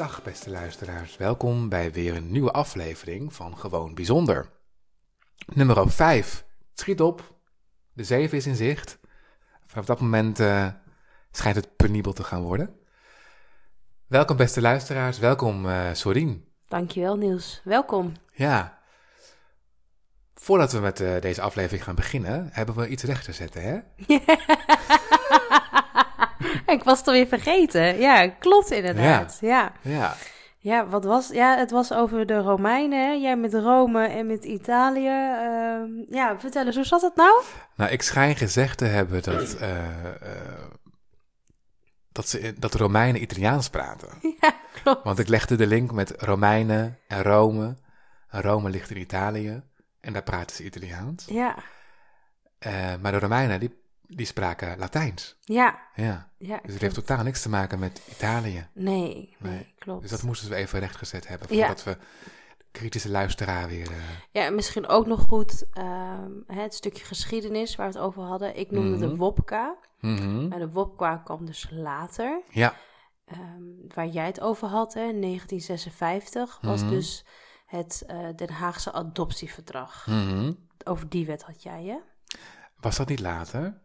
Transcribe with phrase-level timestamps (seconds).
[0.00, 4.50] Dag beste luisteraars, welkom bij weer een nieuwe aflevering van Gewoon Bijzonder.
[5.46, 7.34] Nummer 5, schiet op,
[7.92, 8.98] de 7 is in zicht.
[9.64, 10.66] Vanaf dat moment uh,
[11.30, 12.76] schijnt het penibel te gaan worden.
[14.06, 16.48] Welkom beste luisteraars, welkom uh, Sorien.
[16.68, 18.12] Dankjewel Niels, welkom.
[18.32, 18.78] Ja,
[20.34, 23.80] voordat we met uh, deze aflevering gaan beginnen, hebben we iets recht te zetten hè?
[26.74, 27.98] ik was het alweer vergeten.
[27.98, 29.38] Ja, klopt inderdaad.
[29.40, 29.72] Ja.
[29.82, 30.14] ja.
[30.58, 30.86] ja.
[30.86, 31.28] wat was...
[31.28, 33.08] Ja, het was over de Romeinen.
[33.08, 33.12] Hè?
[33.12, 35.08] Jij met Rome en met Italië.
[35.08, 37.42] Uh, ja, vertel eens, hoe zat het nou?
[37.76, 39.56] Nou, ik schijn gezegd te hebben dat...
[39.60, 39.68] Uh,
[42.12, 44.08] dat, ze, dat de Romeinen Italiaans praten.
[44.40, 45.04] Ja, klopt.
[45.04, 47.76] Want ik legde de link met Romeinen en Rome.
[48.28, 49.62] En Rome ligt in Italië.
[50.00, 51.24] En daar praten ze Italiaans.
[51.28, 51.56] Ja.
[52.66, 53.79] Uh, maar de Romeinen, die
[54.16, 55.36] die spraken Latijns.
[55.40, 55.78] Ja.
[55.94, 56.30] Ja.
[56.38, 58.68] ja dus het heeft totaal niks te maken met Italië.
[58.74, 60.02] Nee, nee, nee, klopt.
[60.02, 61.90] Dus dat moesten we even rechtgezet hebben voordat ja.
[61.90, 61.98] we
[62.70, 63.90] kritische luisteraar weer...
[63.90, 63.96] Uh...
[64.30, 68.56] Ja, misschien ook nog goed uh, het stukje geschiedenis waar we het over hadden.
[68.56, 69.10] Ik noemde mm -hmm.
[69.10, 69.76] de Wopka.
[70.00, 70.48] Mm -hmm.
[70.48, 72.42] Maar de Wopka kwam dus later.
[72.50, 72.74] Ja.
[73.32, 76.96] Um, waar jij het over had, hè, in 1956, was mm -hmm.
[76.96, 77.24] dus
[77.66, 80.06] het uh, Den Haagse adoptieverdrag.
[80.06, 80.52] Mhm.
[80.84, 81.96] Over die wet had jij, hè?
[82.80, 83.80] Was dat niet later?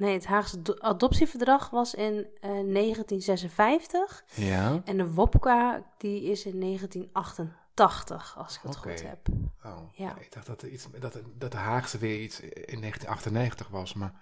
[0.00, 4.24] Nee, het Haagse adoptieverdrag was in uh, 1956.
[4.34, 4.82] Ja.
[4.84, 8.96] En de WOPCA die is in 1988, als ik het okay.
[8.96, 9.18] goed heb.
[9.64, 10.16] Oh, ja.
[10.18, 14.12] ik dacht dat, iets, dat, dat de Haagse weer iets in 1998 was, maar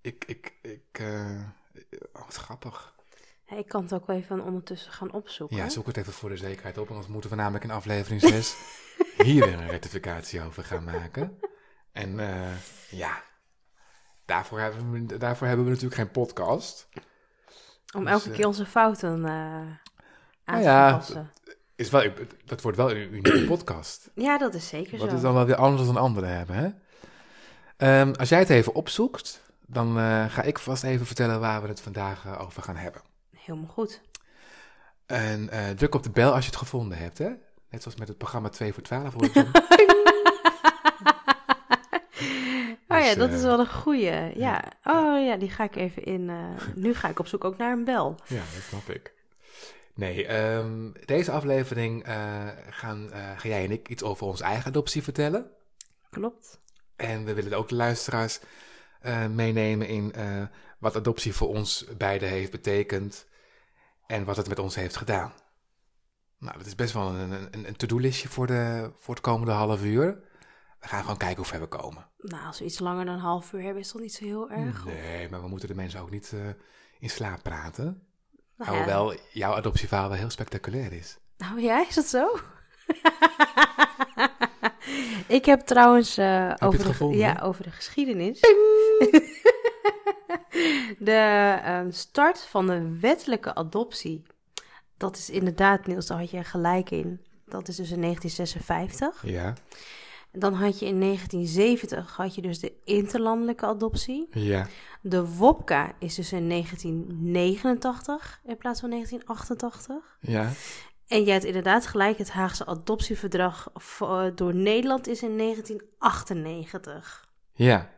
[0.00, 1.40] ik, ik, ik, uh,
[2.12, 2.94] oh, wat grappig.
[3.44, 5.56] Ja, ik kan het ook wel even ondertussen gaan opzoeken.
[5.56, 8.56] Ja, zoek het even voor de zekerheid op, anders moeten we namelijk in aflevering 6
[9.24, 11.38] hier weer een rectificatie over gaan maken.
[11.92, 12.52] En uh,
[12.90, 13.22] ja,
[14.26, 16.88] daarvoor hebben, we, daarvoor hebben we natuurlijk geen podcast.
[17.94, 19.80] Om dus, elke uh, keer onze fouten uh, aan
[20.44, 21.30] nou te ja, passen.
[21.76, 22.12] Is wel,
[22.44, 24.10] dat wordt wel een unieke podcast.
[24.14, 25.16] Ja, dat is zeker Dat zo.
[25.16, 26.70] is dan wel weer anders dan anderen hebben, hè?
[28.00, 31.68] Um, als jij het even opzoekt, dan uh, ga ik vast even vertellen waar we
[31.68, 33.00] het vandaag uh, over gaan hebben.
[33.36, 34.00] Helemaal goed.
[35.06, 37.28] En uh, druk op de bel als je het gevonden hebt, hè?
[37.70, 39.30] Net zoals met het programma 2 voor 12 hoor
[42.88, 44.38] Oh ja, dat is wel een goeie.
[44.38, 44.64] Ja.
[44.84, 46.28] Oh ja, die ga ik even in.
[46.28, 48.18] Uh, nu ga ik op zoek ook naar een bel.
[48.26, 49.14] Ja, dat snap ik.
[49.94, 54.66] Nee, um, deze aflevering uh, gaan uh, ga jij en ik iets over onze eigen
[54.66, 55.50] adoptie vertellen.
[56.10, 56.60] Klopt.
[56.96, 58.40] En we willen ook de luisteraars
[59.30, 60.14] meenemen in
[60.78, 63.26] wat adoptie voor ons beiden heeft betekend
[64.06, 65.32] en wat het met ons heeft gedaan.
[66.38, 69.84] Nou, dat is best wel een, een, een to-do-listje voor, de, voor het komende half
[69.84, 70.18] uur.
[70.80, 72.06] We gaan gewoon kijken hoe ver we komen.
[72.18, 74.50] Nou, als we iets langer dan een half uur hebben, is dat niet zo heel
[74.50, 74.84] erg.
[74.84, 76.40] Nee, maar we moeten de mensen ook niet uh,
[76.98, 78.02] in slaap praten.
[78.56, 78.76] Nou ja.
[78.76, 81.18] Hoewel jouw adoptieverhaal wel heel spectaculair is.
[81.36, 82.36] Nou ja, is dat zo?
[85.38, 88.40] ik heb trouwens uh, heb over, de, gevonden, ja, over de geschiedenis.
[90.98, 94.22] de um, start van de wettelijke adoptie.
[94.96, 97.20] Dat is inderdaad, Niels, daar had je gelijk in.
[97.46, 99.30] Dat is dus in 1956.
[99.30, 99.54] Ja.
[100.38, 104.28] Dan had je in 1970 had je dus de interlandelijke adoptie.
[104.30, 104.66] Ja.
[105.00, 110.18] De WOPCA is dus in 1989 in plaats van 1988.
[110.20, 110.50] Ja.
[111.06, 113.72] En jij hebt inderdaad gelijk, het Haagse adoptieverdrag
[114.34, 117.28] door Nederland is in 1998.
[117.52, 117.90] Ja.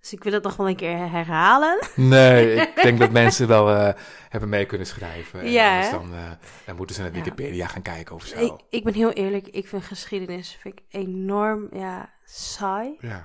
[0.00, 1.88] Dus ik wil het nog wel een keer herhalen.
[1.94, 3.88] Nee, ik denk dat mensen wel uh,
[4.28, 5.50] hebben mee kunnen schrijven.
[5.50, 5.80] Ja.
[5.80, 6.30] Dus dan, uh,
[6.66, 7.66] dan moeten ze naar Wikipedia ja.
[7.66, 8.44] gaan kijken of zo.
[8.44, 12.96] Ik, ik, ben heel eerlijk, ik vind geschiedenis vind ik enorm ja, saai.
[13.00, 13.24] Ja.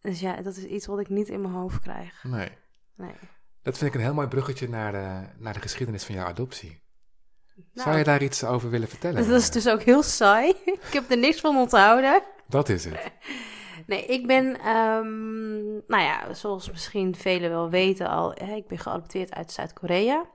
[0.00, 2.24] Dus ja, dat is iets wat ik niet in mijn hoofd krijg.
[2.24, 2.48] Nee.
[2.96, 3.14] nee.
[3.62, 6.82] Dat vind ik een heel mooi bruggetje naar de, naar de geschiedenis van jouw adoptie.
[7.54, 9.28] Nou, Zou je daar iets over willen vertellen?
[9.28, 10.48] Dat is dus ook heel saai.
[10.88, 12.22] ik heb er niks van onthouden.
[12.48, 12.98] Dat is het.
[13.86, 18.78] Nee, ik ben, um, nou ja, zoals misschien velen wel weten al, hè, ik ben
[18.78, 20.30] geadopteerd uit Zuid-Korea.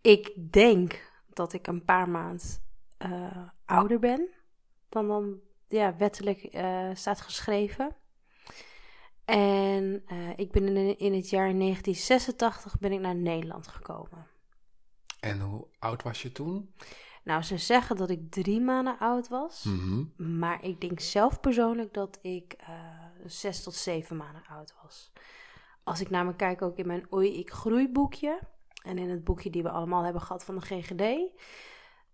[0.00, 2.62] Ik denk dat ik een paar maand
[3.06, 4.28] uh, ouder ben
[4.88, 7.96] dan dan ja, wettelijk uh, staat geschreven.
[9.24, 14.26] En uh, ik ben in, in het jaar 1986 ben ik naar Nederland gekomen.
[15.20, 16.74] En hoe oud was je toen?
[17.30, 19.64] Nou, ze zeggen dat ik drie maanden oud was.
[19.64, 20.38] Mhm.
[20.38, 22.68] Maar ik denk zelf persoonlijk dat ik eh,
[23.26, 25.12] zes tot zeven maanden oud was.
[25.82, 28.40] Als ik naar me kijk, ook in mijn Oei Ik Groei boekje.
[28.82, 31.00] En in het boekje die we allemaal hebben gehad van de GGD.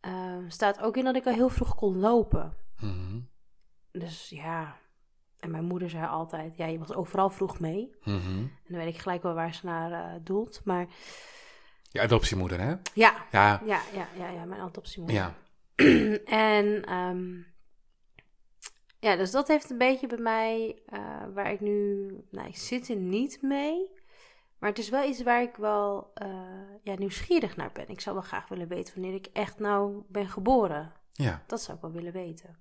[0.00, 2.54] eh, staat ook in dat ik al heel vroeg kon lopen.
[2.80, 3.20] Mhm.
[3.92, 4.76] Dus ja.
[5.38, 7.94] En mijn moeder zei altijd: Ja, je was overal vroeg mee.
[8.04, 8.38] Mhm.
[8.38, 10.60] En dan weet ik gelijk wel waar ze naar eh, doelt.
[10.64, 10.86] Maar
[11.90, 12.74] Je adoptiemoeder, hè?
[12.94, 15.16] ja, Ja, ja, ja, ja, ja mijn adoptiemoeder.
[15.16, 15.34] ja.
[16.54, 17.34] en ehm,
[19.00, 21.00] ja, dus dat heeft een beetje bij mij, eh,
[21.34, 23.94] waar ik nu, nou, ik zit er niet mee.
[24.58, 26.28] Maar het is wel iets waar ik wel eh,
[26.82, 27.88] ja, nieuwsgierig naar ben.
[27.88, 30.92] Ik zou wel graag willen weten wanneer ik echt nou ben geboren.
[31.12, 31.42] ja.
[31.46, 32.58] Dat zou ik wel willen weten.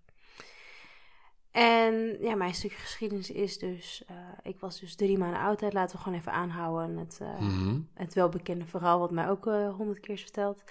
[1.56, 5.74] En ja, mijn stukje geschiedenis is dus, eh, ik was dus drie maanden oud.
[5.74, 6.98] Laten we gewoon even aanhouden.
[6.98, 7.80] Het, eh, Mhm.
[7.94, 10.62] het welbekende verhaal wat mij ook eh, honderd keer is verteld.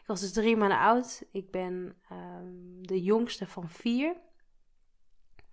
[0.00, 1.24] Ik was dus drie maanden oud.
[1.32, 4.16] Ik ben ehm, de jongste van vier.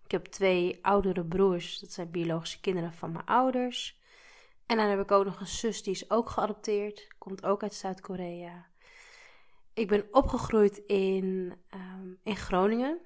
[0.04, 1.80] Ik heb twee oudere broers.
[1.80, 4.00] Dat zijn biologische kinderen van mijn ouders.
[4.66, 7.08] En dan heb ik ook nog een zus die is ook geadopteerd.
[7.18, 8.68] Komt ook uit Zuid-Korea.
[9.74, 13.00] Ik ben opgegroeid in, ehm, in Groningen.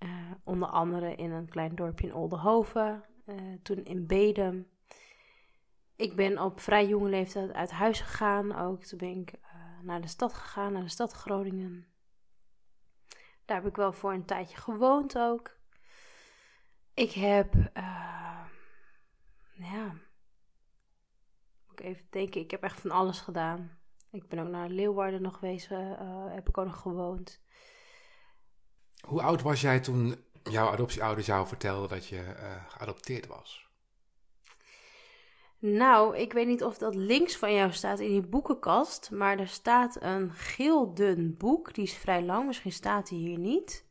[0.00, 3.04] Eh, onder andere in een klein dorpje in Oldenhoven.
[3.24, 4.68] eh, toen in Bedum.
[5.96, 8.84] Ik ben op vrij jonge leeftijd uit huis gegaan ook.
[8.84, 11.86] Toen ben ik eh, naar de stad gegaan, naar de stad Groningen.
[13.44, 15.58] Daar heb ik wel voor een tijdje gewoond ook.
[16.94, 17.54] Ik heb,
[19.52, 19.92] ja,
[21.66, 23.78] moet ik even denken, ik heb echt van alles gedaan.
[24.10, 27.42] Ik ben ook naar Leeuwarden nog geweest, eh, heb ik ook nog gewoond.
[29.00, 33.68] Hoe oud was jij toen jouw adoptieouders jou vertelden dat je eh, geadopteerd was?
[35.58, 39.48] Nou, ik weet niet of dat links van jou staat in die boekenkast, maar er
[39.48, 41.74] staat een geel dun boek.
[41.74, 43.84] Die is vrij lang, misschien staat die hier niet.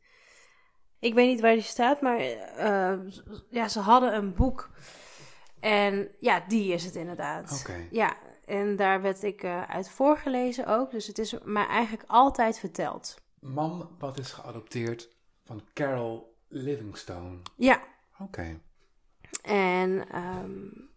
[0.98, 2.98] Ik weet niet waar die staat, maar eh,
[3.50, 4.70] ja, ze hadden een boek.
[5.60, 7.60] En ja, die is het inderdaad.
[7.60, 7.86] Oké.
[7.90, 10.90] Ja, en daar werd ik eh, uit voorgelezen ook.
[10.90, 13.19] Dus het is mij eigenlijk altijd verteld.
[13.40, 17.38] Mam, wat is geadopteerd van Carol Livingstone.
[17.56, 17.80] Ja,
[18.18, 18.60] Oké.
[19.42, 20.50] en ehm,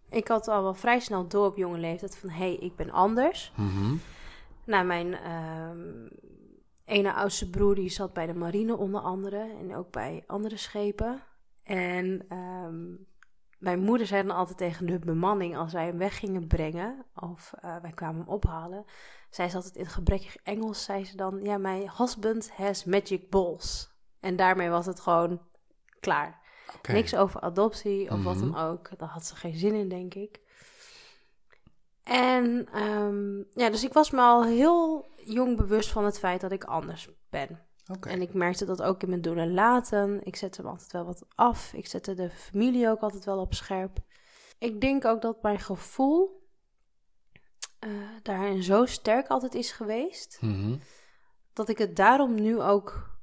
[0.10, 2.30] ik had al wel vrij snel door op jonge leeftijd van...
[2.30, 3.52] hé, hey, ik ben anders.
[3.56, 3.96] Mhm.
[4.66, 6.08] Nou, mijn ehm,
[6.86, 11.24] ene oudste broer die zat bij de marine onder andere en ook bij andere schepen.
[11.64, 12.96] En ehm,
[13.58, 17.54] mijn moeder zei dan altijd tegen de bemanning als wij hem weg gingen brengen of
[17.62, 18.86] eh, wij kwamen hem ophalen.
[19.34, 23.90] Zei ze altijd in gebrekkig Engels, zei ze dan, ja, my husband has magic balls.
[24.20, 25.42] En daarmee was het gewoon
[26.00, 26.42] klaar.
[26.88, 28.52] Niks over adoptie of wat Mhm.
[28.52, 28.98] dan ook.
[28.98, 30.40] Daar had ze geen zin in, denk ik.
[32.04, 36.52] En ehm, ja, dus ik was me al heel jong bewust van het feit dat
[36.52, 37.62] ik anders ben.
[38.02, 40.20] En ik merkte dat ook in mijn doen en laten.
[40.24, 41.74] Ik zette hem altijd wel wat af.
[41.74, 43.98] Ik zette de familie ook altijd wel op scherp.
[44.58, 46.43] Ik denk ook dat mijn gevoel
[47.84, 47.90] eh,
[48.22, 50.76] daarin zo sterk altijd is geweest Mhm.
[51.54, 53.18] dat ik het daarom nu ook,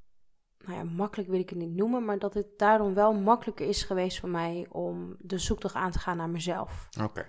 [0.59, 3.83] nou ja, makkelijk wil ik het niet noemen, maar dat het daarom wel makkelijker is
[3.83, 6.89] geweest voor mij om de zoektocht aan te gaan naar mezelf.
[7.03, 7.27] Oké.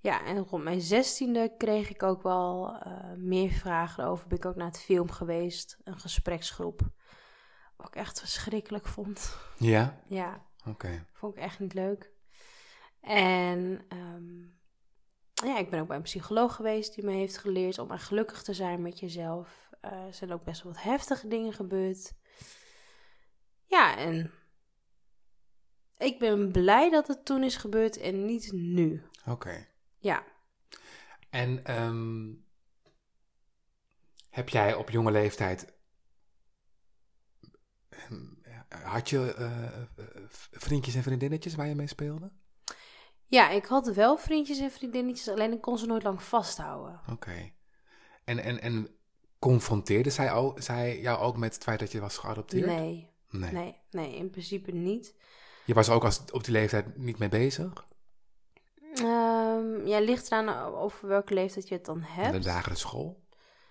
[0.00, 4.28] Ja, en rond mijn zestiende kreeg ik ook wel eh, meer vragen over.
[4.28, 6.80] Ben ik ook naar het film geweest, een gespreksgroep.
[7.76, 9.36] Wat ik echt verschrikkelijk vond.
[9.58, 10.00] Ja?
[10.08, 11.04] Ja, Oké.
[11.12, 12.12] vond ik echt niet leuk.
[13.00, 14.44] En ehm,
[15.44, 18.54] ja, ik ben ook bij een psycholoog geweest die me heeft geleerd om gelukkig te
[18.54, 19.70] zijn met jezelf.
[19.80, 22.12] Eh, er zijn ook best wel wat heftige dingen gebeurd.
[23.64, 24.32] Ja, en
[25.98, 29.02] ik ben blij dat het toen is gebeurd en niet nu.
[29.26, 29.66] Oké.
[29.98, 30.24] Ja,
[31.30, 32.32] En ehm,
[34.30, 35.74] heb jij op jonge leeftijd.
[37.88, 38.24] ehm,
[38.68, 39.82] Had je eh,
[40.50, 42.32] vriendjes en vriendinnetjes waar je mee speelde?
[43.26, 47.00] Ja, ik had wel vriendjes en vriendinnetjes, alleen ik kon ze nooit lang vasthouden.
[47.12, 47.50] Oké.
[48.24, 48.88] En, en, en
[49.38, 52.66] confronteerde zij, ook, zij jou ook met het feit dat je was geadopteerd?
[52.66, 53.52] Nee, Nee.
[53.52, 55.14] nee, nee, in principe niet.
[55.64, 57.86] Je was er ook als, op die leeftijd niet mee bezig?
[58.94, 62.32] Ehm ja, ligt eraan over welke leeftijd je het dan hebt.
[62.42, 63.24] de lagere school?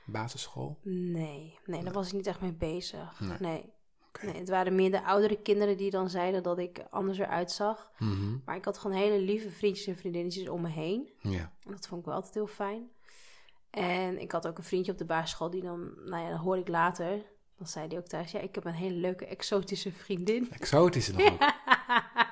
[0.05, 0.79] Basisschool?
[0.83, 3.19] Nee, nee, daar was ik niet echt mee bezig.
[3.19, 3.37] Nee.
[3.39, 3.73] Nee.
[4.21, 4.35] Nee.
[4.35, 7.91] het waren meer de oudere kinderen die dan zeiden dat ik anders eruit zag.
[7.97, 8.37] Mhm.
[8.45, 11.09] Maar ik had gewoon hele lieve vriendjes en vriendinnetjes om me heen.
[11.21, 11.51] Ja.
[11.65, 12.89] En dat vond ik wel altijd heel fijn.
[13.69, 16.61] En ik had ook een vriendje op de basisschool die dan, nou ja, dat hoorde
[16.61, 17.21] ik later.
[17.57, 20.51] Dan zei hij ook thuis, ja, ik heb een hele leuke exotische vriendin.
[20.51, 21.39] Exotische nog ook.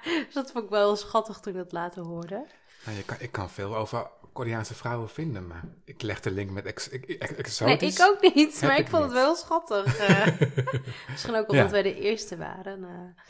[0.04, 2.48] dus dat vond ik wel schattig toen ik dat later hoorde.
[2.86, 6.50] Nou, je kan, ik kan veel over Koreaanse vrouwen vinden, maar ik leg de link
[6.52, 8.00] met ex, ex, ex- Nee, exotisch.
[8.00, 9.12] ik ook niet, maar ik ik vond niet.
[9.12, 9.98] het wel schattig.
[9.98, 10.28] eh.
[11.12, 11.72] misschien ook omdat Ja.
[11.72, 12.84] wij de eerste waren.
[12.84, 13.24] eh.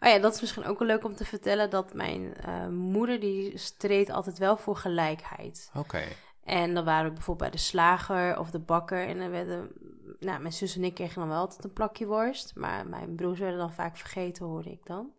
[0.00, 3.20] Oh ja, dat is misschien ook wel leuk om te vertellen dat mijn eh, moeder
[3.20, 5.70] die streed altijd wel voor gelijkheid.
[5.74, 6.02] Oké,
[6.44, 9.06] En dan waren we bijvoorbeeld bij de slager of de bakker.
[9.06, 9.70] En dan werden,
[10.20, 12.52] nou, mijn zus en ik kregen dan wel altijd een plakje worst.
[12.54, 15.10] Maar mijn broers werden dan vaak vergeten, hoorde ik dan.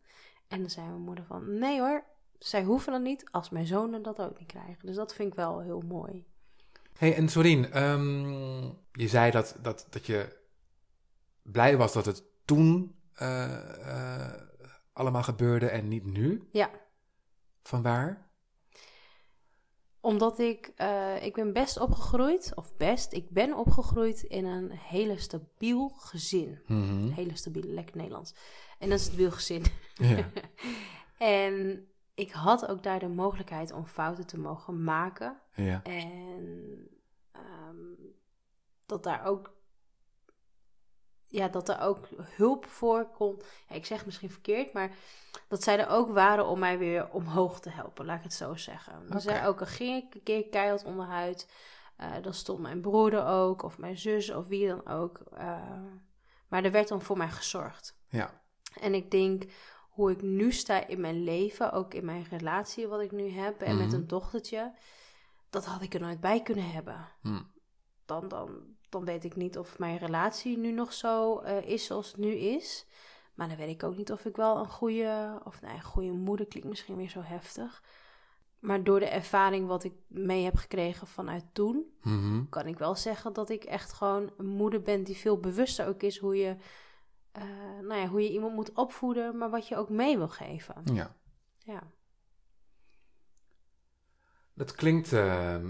[0.47, 2.03] En dan zei mijn moeder van, nee hoor,
[2.39, 4.85] zij hoeven dat niet als mijn zonen dat ook niet krijgen.
[4.85, 6.25] Dus dat vind ik wel heel mooi.
[6.97, 10.37] Hey, en Sorien, ehm, je zei dat, dat, dat je
[11.41, 14.41] blij was dat het toen eh, eh,
[14.93, 16.47] allemaal gebeurde en niet nu.
[16.51, 16.69] Ja.
[17.63, 18.27] Van waar?
[20.01, 25.17] Omdat ik, eh, ik ben best opgegroeid, of best, ik ben opgegroeid in een hele
[25.17, 26.61] stabiel gezin.
[26.65, 26.81] Mhm.
[26.81, 28.33] Een hele stabiele, lekker Nederlands.
[28.77, 29.63] En dat is een stabiel gezin.
[29.93, 30.29] Ja.
[31.17, 31.87] en
[32.19, 35.39] ik had ook daar de mogelijkheid om fouten te mogen maken.
[35.53, 35.81] ja.
[35.83, 36.87] En
[37.31, 37.75] ehm,
[38.85, 39.57] dat daar ook.
[41.31, 43.41] Ja, dat er ook hulp voor kon.
[43.67, 44.95] Ja, ik zeg misschien verkeerd, maar
[45.47, 48.55] dat zij er ook waren om mij weer omhoog te helpen, laat ik het zo
[48.55, 48.99] zeggen.
[49.01, 49.19] Dus Oké.
[49.19, 51.49] zij ook al ging ik een keer keihard onderhuid.
[51.97, 55.17] eh dan stond mijn broer er ook, of mijn zus, of wie dan ook.
[55.33, 55.81] eh,
[56.47, 57.97] maar er werd dan voor mij gezorgd.
[58.07, 58.41] ja.
[58.81, 59.43] En ik denk
[59.99, 63.61] hoe ik nu sta in mijn leven, ook in mijn relatie wat ik nu heb
[63.61, 63.95] en met Mhm.
[63.95, 64.73] een dochtertje,
[65.49, 67.07] dat had ik er nooit bij kunnen hebben.
[67.21, 67.41] Hm.
[68.05, 68.49] Dan, dan,
[68.89, 72.31] dan weet ik niet of mijn relatie nu nog zo eh, is zoals het nu
[72.31, 72.85] is.
[73.33, 76.11] Maar dan weet ik ook niet of ik wel een goede, of nee, een goede
[76.11, 77.83] moeder klinkt misschien weer zo heftig.
[78.59, 82.43] Maar door de ervaring wat ik mee heb gekregen vanuit toen, Mhm.
[82.49, 86.03] kan ik wel zeggen dat ik echt gewoon een moeder ben die veel bewuster ook
[86.03, 86.55] is hoe je,
[87.31, 87.43] eh,
[87.81, 90.75] nou ja, hoe je iemand moet opvoeden, maar wat je ook mee wil geven.
[90.93, 91.17] ja.
[91.57, 91.83] Ja.
[94.53, 95.65] Dat klinkt ehm,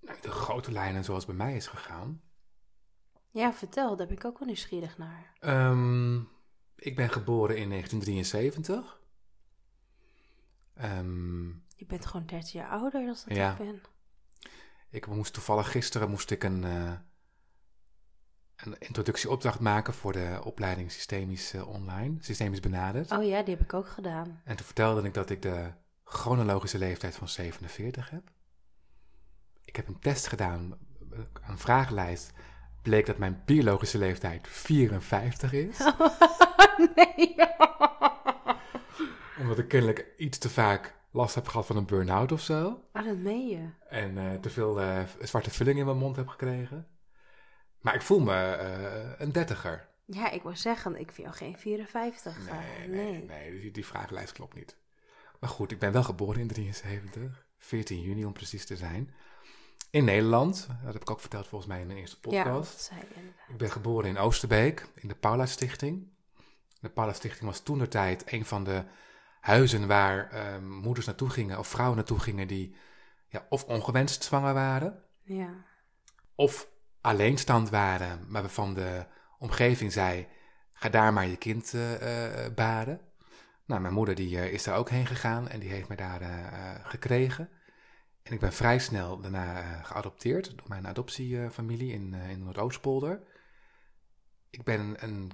[0.00, 2.22] nou, de grote lijnen zoals bij mij is gegaan.
[3.30, 5.32] ja, vertel, daar ben ik ook wel nieuwsgierig naar.
[5.38, 6.16] Ehm,
[6.76, 9.00] ik ben geboren in 1973.
[10.74, 13.50] Ehm, Je bent gewoon 30 jaar ouder dan dat Ja.
[13.52, 13.82] ik ben.
[14.90, 16.92] ik moest toevallig gisteren moest ik een, eh,
[18.64, 23.10] een introductieopdracht maken voor de opleiding Systemisch eh, Online, Systemisch Benaderd.
[23.10, 24.40] Oh ja, die heb ik ook gedaan.
[24.44, 25.70] En toen vertelde ik dat ik de
[26.04, 28.22] chronologische leeftijd van 47 heb.
[29.64, 30.78] Ik heb een test gedaan,
[31.46, 32.32] een vragenlijst.
[32.82, 35.78] Bleek dat mijn biologische leeftijd 54 is.
[36.94, 37.34] nee.
[39.40, 42.82] Omdat ik kennelijk iets te vaak last heb gehad van een burn-out of zo.
[42.92, 43.68] Oh, dat meen je.
[43.88, 46.86] En eh, te veel eh, zwarte vulling in mijn mond heb gekregen.
[47.80, 49.88] Maar ik voel me eh, een dertiger.
[50.04, 52.36] Ja, ik wou zeggen, ik vind jou geen 54.
[52.48, 53.12] eh, Nee, nee.
[53.12, 54.76] nee, nee, die, die vragenlijst klopt niet.
[55.40, 57.46] Maar goed, ik ben wel geboren in 73.
[57.58, 59.14] 14 juni om precies te zijn.
[59.90, 60.66] In Nederland.
[60.84, 62.70] Dat heb ik ook verteld volgens mij in mijn eerste Ja, podcast.
[62.72, 63.48] dat zei je inderdaad.
[63.48, 66.08] Ik ben geboren in Oosterbeek, in de Paula Stichting.
[66.80, 68.84] De Paula Stichting was toen de tijd een van de
[69.40, 72.74] huizen waar ehm, moeders naartoe gingen, of vrouwen naartoe gingen die
[73.28, 75.64] ja, of ongewenst zwanger waren, Ja.
[76.34, 76.68] of
[77.00, 79.06] alleenstand waren, maar waarvan de
[79.38, 80.28] omgeving zei,
[80.72, 83.00] ga daar maar je kind eh, baden.
[83.66, 86.20] Nou, mijn moeder die, eh, is daar ook heen gegaan en die heeft mij daar
[86.84, 87.48] gekregen.
[88.22, 93.22] En ik ben vrij snel daarna geadopteerd door mijn adoptiefamilie in, in Noordoostpolder.
[94.50, 95.32] Ik ben een, een-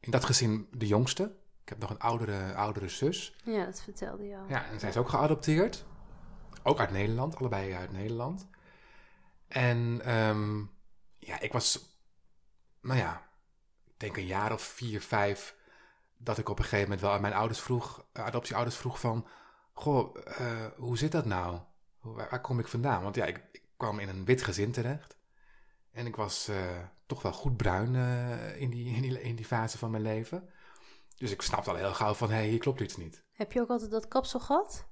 [0.00, 1.22] in dat gezin de jongste.
[1.62, 3.36] Ik heb nog een oudere, oudere zus.
[3.44, 4.44] ja, dat vertelde je al.
[4.48, 5.84] Ja, en zij is ook geadopteerd.
[6.62, 8.48] Ook uit Nederland, allebei uit Nederland.
[9.48, 10.62] En ehm,
[11.28, 11.98] ja, ik was,
[12.80, 13.30] nou ja,
[13.86, 15.56] ik denk een jaar of vier, vijf,
[16.16, 19.26] dat ik op een gegeven moment wel aan mijn ouders vroeg, eh, adoptieouders vroeg van,
[19.72, 21.60] goh, eh, hoe zit dat nou?
[22.00, 23.02] Waar, kom ik vandaan?
[23.02, 25.16] Want ja, ik, ik kwam in een wit gezin terecht.
[25.92, 27.94] En ik was eh, toch wel goed bruin
[28.56, 30.48] in, die, in, die, in die fase van mijn leven.
[31.16, 33.24] Dus ik snapte al heel gauw van, hé, hey, hier klopt iets niet.
[33.32, 34.88] Heb je ook altijd dat kapsel gehad?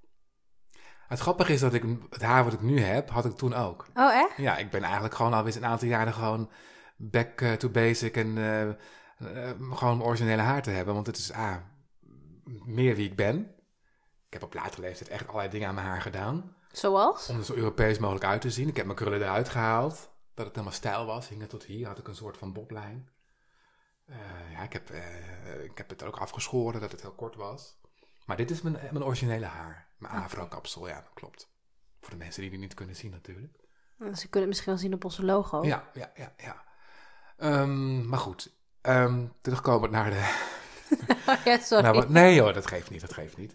[1.09, 3.87] Het grappige is dat ik het haar wat ik nu heb, had ik toen ook.
[3.95, 4.37] Oh, echt?
[4.37, 6.51] Ja, ik ben eigenlijk gewoon alweer een aantal jaren gewoon
[6.97, 8.77] back eh, to basic en eh, eh,
[9.71, 10.95] gewoon mijn originele haar te hebben.
[10.95, 11.57] Want het is ah,
[12.65, 13.55] meer wie ik ben.
[14.27, 16.57] Ik heb op latere leeftijd echt allerlei dingen aan mijn haar gedaan.
[16.73, 17.29] Zoals?
[17.29, 18.69] Om er zo Europees mogelijk uit te zien.
[18.69, 20.11] Ik heb mijn krullen eruit gehaald.
[20.35, 21.29] Dat het helemaal stijl was.
[21.29, 21.87] Hing het tot hier.
[21.87, 23.09] Had ik een soort van boblijn.
[24.53, 24.91] Ja, ik heb,
[25.63, 27.81] ik heb het ook afgeschoren dat het heel kort was.
[28.27, 29.86] Maar dit is mijn, mijn originele haar.
[29.97, 31.49] Mijn afro-kapsel, ja, dat klopt.
[32.01, 33.57] Voor de mensen die die niet kunnen zien natuurlijk.
[33.99, 35.65] Ze kunnen het misschien wel zien op onze logo.
[35.65, 36.65] Ja, ja, ja, ja.
[37.37, 40.35] Ehm, maar goed, Ehm terugkomend naar de,
[41.51, 41.85] ja, sorry.
[41.85, 43.55] Nou, nee hoor, dat geeft niet, dat geeft niet.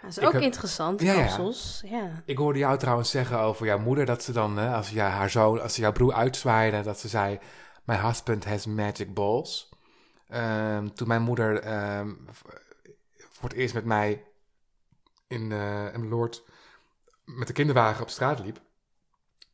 [0.00, 1.82] dat is ik ook heb- interessant, Ja, kapsels.
[1.84, 2.22] Ja.
[2.24, 5.62] Ik hoorde jou trouwens zeggen over jouw moeder dat ze dan, hè, als, haar zoon,
[5.62, 7.38] als ze jouw broer uitzwaaide, dat ze zei:
[7.84, 9.68] My husband has magic balls.
[10.28, 11.62] Ehm, toen mijn moeder
[13.30, 14.24] voor het eerst met mij
[15.30, 16.42] in eh in Lord
[17.24, 18.60] met de kinderwagen op straat liep,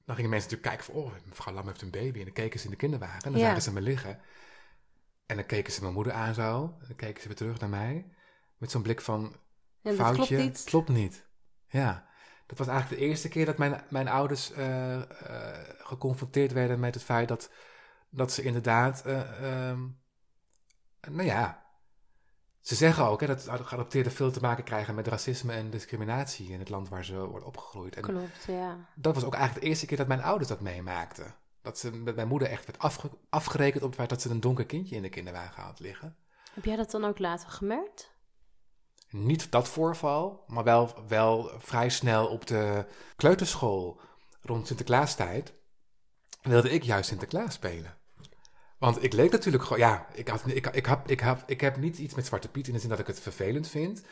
[0.05, 2.19] dan gingen mensen natuurlijk kijken van, oh, mevrouw Lam heeft een baby.
[2.19, 3.47] En dan keken ze in de kinderwagen en dan Ja.
[3.47, 4.21] zagen ze me liggen.
[5.27, 6.77] En dan keken ze mijn moeder aan zo.
[6.81, 8.07] En dan keken ze weer terug naar mij.
[8.57, 9.37] Met zo'n blik van,
[9.83, 10.15] foutje.
[10.15, 10.65] klopt niet.
[10.65, 11.27] Klopt niet.
[11.69, 12.09] Ja.
[12.47, 16.95] Dat was eigenlijk de eerste keer dat mijn, mijn ouders eh, eh, geconfronteerd werden met
[16.95, 17.51] het feit dat,
[18.11, 19.81] dat ze inderdaad, eh, ehm,
[21.11, 21.66] nou ja,
[22.67, 26.59] ze zeggen ook hè, dat geadopteerden veel te maken krijgen met racisme en discriminatie in
[26.59, 27.97] het land waar ze worden opgegroeid.
[27.97, 28.77] En Klopt, ja.
[28.95, 31.35] dat was ook eigenlijk de eerste keer dat mijn ouders dat meemaakten.
[31.63, 34.41] Dat ze met mijn moeder echt werd afge- afgerekend op het feit dat ze een
[34.41, 36.17] donker kindje in de kinderwagen had liggen.
[36.55, 38.11] Heb jij dat dan ook later gemerkt?
[39.11, 44.01] Niet dat voorval, maar wel, wel vrij snel op de kleuterschool
[44.41, 45.55] rond Sinterklaastijd
[46.43, 47.97] wilde ik juist Sinterklaas spelen.
[48.79, 51.77] Want ik leek natuurlijk gewoon, ja, ik, had, ik, ik, heb, ik, heb, ik heb
[51.77, 54.03] niet iets met Zwarte Piet in de zin dat ik het vervelend vind.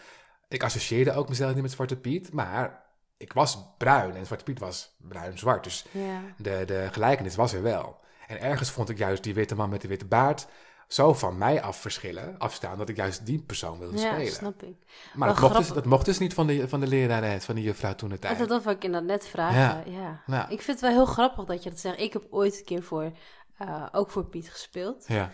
[0.48, 2.82] Ik associeerde ook mezelf niet met Zwarte Piet, maar
[3.16, 5.64] ik was bruin en Zwarte Piet was bruin-zwart.
[5.64, 6.20] Dus Ja.
[6.36, 8.00] de, de gelijkenis was er wel.
[8.26, 10.46] En ergens vond ik juist die witte man met de witte baard
[10.88, 14.32] zo van mij af verschillen, afstaan, dat ik juist die persoon wilde Ja, spelen.
[14.32, 14.76] snap ik.
[15.14, 17.64] Maar dat mocht, dus, dat mocht dus niet van de, van de lerares, van die
[17.64, 18.48] juffrouw toen de tijd.
[18.48, 19.92] dat wil ik inderdaad net vragen.
[19.92, 20.22] Ja.
[20.26, 20.42] Ja.
[20.48, 22.00] Ik vind het wel heel grappig dat je dat zegt.
[22.00, 23.12] Ik heb ooit een keer voor,
[23.58, 25.04] eh, ook voor Piet gespeeld.
[25.08, 25.30] Ja,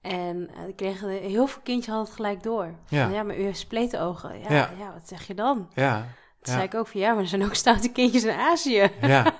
[0.00, 2.64] En eh, ik kreeg heel veel kindjes hadden het gelijk door.
[2.84, 3.08] Van, Ja.
[3.08, 3.22] ja.
[3.22, 4.38] maar u heeft spletogen.
[4.38, 4.70] Ja, Ja.
[4.78, 4.92] ja.
[4.92, 5.70] wat zeg je dan?
[5.74, 6.08] ja, Toen
[6.42, 6.52] Ja.
[6.52, 8.90] zei ik ook van ja, maar er zijn ook stoute kindjes in Azië.
[9.00, 9.34] ja.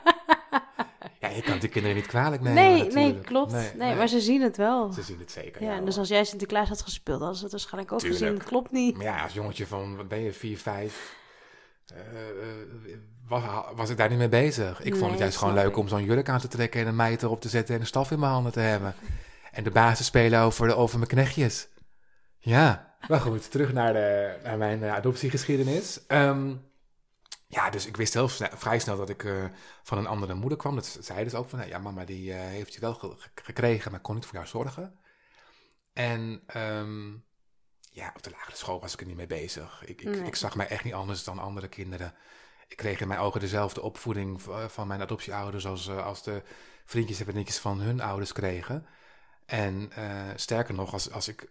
[1.20, 3.74] ja, je kan die kinderen niet kwalijk nemen nee, nee, klopt.
[3.76, 4.92] Nee, maar ze zien het wel.
[4.92, 5.62] Ze zien het zeker.
[5.62, 8.22] ja, ja, dus als jij Sinterklaas had gespeeld, hadden ze het waarschijnlijk ook Tuurlijk.
[8.24, 8.42] gezien.
[8.44, 8.96] Klopt niet.
[8.96, 11.16] Maar ja, als jongetje van, wat ben je, 4, 5,
[13.28, 13.42] was,
[13.74, 14.82] was ik daar niet mee bezig.
[14.82, 17.22] Ik vond het juist gewoon leuk om zo'n jurk aan te trekken en een meid
[17.22, 18.94] erop te zetten en een staf in mijn handen te hebben.
[19.52, 21.68] En de baas te spelen over, de, over mijn knechtjes.
[22.38, 26.06] Ja, maar goed, terug naar, de, naar mijn eh, adoptiegeschiedenis.
[26.06, 26.54] Ehm,
[27.46, 29.44] ja, dus ik wist heel sne- vrij snel dat ik eh,
[29.82, 30.74] van een andere moeder kwam.
[30.74, 33.28] Dat zei dus ook van, nou ja, mama die eh, heeft je wel ge- ge-
[33.34, 34.98] gekregen, maar kon niet voor jou zorgen.
[35.92, 37.10] En ehm,
[37.90, 39.82] ja, op de lagere school was ik er niet mee bezig.
[39.84, 40.22] Ik, ik, Nee.
[40.26, 42.14] ik zag mij echt niet anders dan andere kinderen.
[42.68, 46.42] Ik kreeg in mijn ogen dezelfde opvoeding eh, van mijn adoptieouders als, eh, als de
[46.84, 48.86] vriendjes en vriendinnetjes van hun ouders kregen.
[49.46, 51.50] En eh, sterker nog, als, als, ik,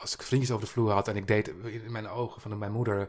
[0.00, 2.72] als ik vriendjes over de vloer had en ik deed in mijn ogen van mijn
[2.72, 3.08] moeder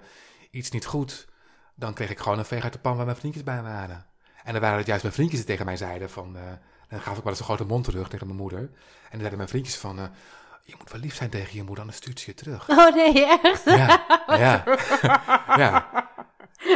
[0.52, 1.28] iets niet goed,
[1.76, 4.06] dan kreeg ik gewoon een veeg uit de pan waar mijn vriendjes bij waren.
[4.44, 6.38] En dan waren het juist mijn vriendjes die tegen mij zeiden van...
[6.90, 8.60] dan gaf ik wel eens een grote mond terug tegen mijn moeder.
[8.60, 8.70] En
[9.10, 9.96] dan zeiden mijn vriendjes van...
[10.64, 12.70] je moet wel lief zijn tegen je moeder, anders stuurt ze je terug.
[12.70, 13.64] Oh nee, echt?
[13.66, 14.64] Ja, ja,
[15.58, 16.10] ja.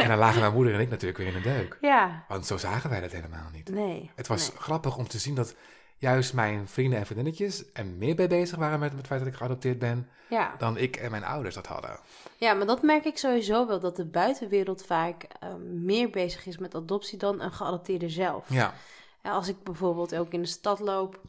[0.02, 1.78] En dan lagen mijn moeder en ik natuurlijk weer in de deuk.
[1.80, 2.24] Ja.
[2.28, 3.68] Want zo zagen wij dat helemaal niet.
[3.70, 4.10] Nee.
[4.14, 4.58] Het was nee.
[4.58, 5.54] grappig om te zien dat
[5.98, 9.28] juist mijn vrienden en vriendinnetjes er meer bij bezig waren met, met het feit dat
[9.28, 10.54] ik geadopteerd ben, Ja.
[10.58, 11.98] dan ik en mijn ouders dat hadden.
[12.36, 16.58] ja, maar dat merk ik sowieso wel, dat de buitenwereld vaak eh, meer bezig is
[16.58, 18.48] met adoptie dan een geadopteerde zelf.
[18.48, 18.74] Ja,
[19.22, 21.20] als ik bijvoorbeeld ook in de stad loop,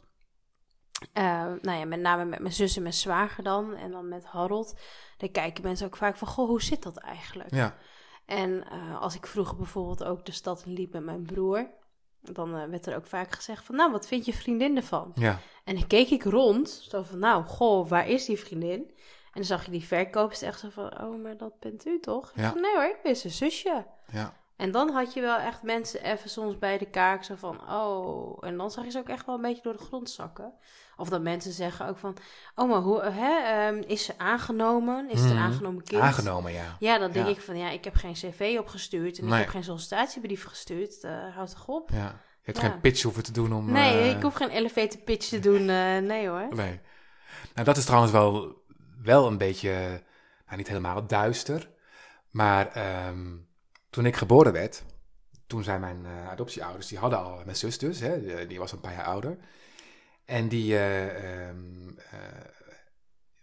[1.12, 1.22] eh,
[1.62, 4.74] nou ja, met name met mijn zus en mijn zwager dan, en dan met Harold,
[5.16, 7.54] dan kijken mensen ook vaak van, goh, hoe zit dat eigenlijk?
[7.54, 7.76] ja,
[8.28, 11.70] En eh, als ik vroeger bijvoorbeeld ook de stad liep met mijn broer,
[12.20, 15.12] dan eh, werd er ook vaak gezegd van, nou, wat vind je vriendin ervan?
[15.14, 18.80] ja, En dan keek ik rond, zo van, nou, goh, waar is die vriendin?
[19.24, 22.30] En dan zag je die verkoopster echt zo van, oh, maar dat bent u toch?
[22.30, 22.50] Ik Ja.
[22.50, 23.86] van, nee hoor, ik ben zijn zusje.
[24.12, 27.70] ja, En dan had je wel echt mensen even soms bij de kaak zo van,
[27.70, 28.36] oh.
[28.40, 30.52] En dan zag je ze ook echt wel een beetje door de grond zakken.
[30.96, 32.16] Of dat mensen zeggen ook van,
[32.54, 35.10] oh, maar hoe, hè, ehm, is ze aangenomen?
[35.10, 35.44] Is het een Mhm.
[35.44, 36.02] aangenomen kind?
[36.02, 36.76] aangenomen, ja.
[36.78, 37.32] Ja, dan denk Ja.
[37.32, 39.32] ik van, ja, ik heb geen cv opgestuurd en Nee.
[39.34, 41.00] ik heb geen sollicitatiebrief gestuurd.
[41.04, 41.90] Eh houd toch op.
[41.90, 42.20] ja.
[42.42, 42.70] Je hebt Ja.
[42.70, 43.72] geen pitch hoeven te doen om...
[43.72, 45.68] Nee, eh, ik hoef geen elevator pitch te doen.
[45.68, 46.46] eh, nee hoor.
[46.54, 46.80] Nee.
[47.54, 48.62] Nou, dat is trouwens wel,
[49.02, 50.02] wel een beetje,
[50.46, 51.70] nou niet helemaal duister.
[52.30, 53.36] Maar ehm,
[53.98, 54.84] toen ik geboren werd,
[55.46, 58.80] toen zijn mijn eh, adoptieouders, die hadden al mijn zus dus, hè, die- was een
[58.80, 59.38] paar jaar ouder.
[60.24, 62.18] En die eh, ehm, eh,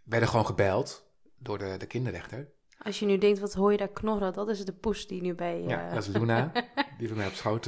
[0.04, 2.52] werden gewoon gebeld door de, de kinderrechter.
[2.78, 4.34] Als je nu denkt, wat hoor je daar knorren?
[4.34, 5.62] Dat is de poes die nu bij...
[5.62, 6.52] Ja, dat is Luna,
[6.98, 7.66] die bij mij op schoot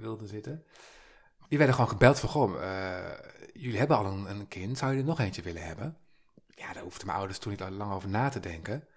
[0.00, 0.64] wilde zitten.
[1.48, 2.60] Die werden gewoon gebeld van, goh,
[3.52, 5.98] jullie hebben al een, een kind, zou je er nog eentje willen hebben?
[6.48, 8.88] Ja, daar hoefden mijn ouders toen niet lang over na te denken.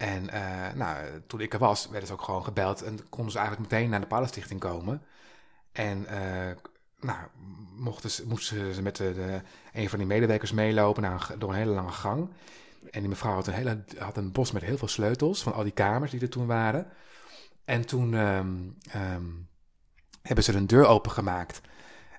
[0.00, 3.38] En eh, nou, toen ik er was, werden ze ook gewoon gebeld en konden ze
[3.38, 5.02] eigenlijk meteen naar de Palenstichting komen.
[5.72, 6.56] En eh,
[7.00, 7.18] nou,
[7.76, 9.40] mochten ze, moesten ze met de, de-
[9.72, 12.30] een van die medewerkers meelopen naar door een hele lange gang.
[12.90, 15.62] En die mevrouw had een, hele, had een bos met heel veel sleutels van al
[15.62, 16.86] die kamers die er toen waren.
[17.64, 18.56] En toen ehm,
[18.90, 19.24] ehm,
[20.22, 21.60] hebben ze een deur opengemaakt.